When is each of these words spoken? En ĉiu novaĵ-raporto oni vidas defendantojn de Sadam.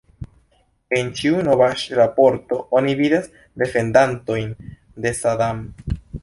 En 0.99 1.09
ĉiu 1.19 1.43
novaĵ-raporto 1.47 2.59
oni 2.79 2.95
vidas 3.03 3.29
defendantojn 3.65 4.57
de 5.07 5.13
Sadam. 5.21 5.63